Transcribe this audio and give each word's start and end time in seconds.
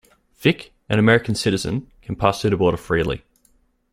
Vic, 0.39 0.73
an 0.89 0.97
American 0.97 1.35
citizen, 1.35 1.85
can 2.01 2.15
pass 2.15 2.41
through 2.41 2.49
the 2.49 2.57
border 2.57 2.75
freely. 2.75 3.23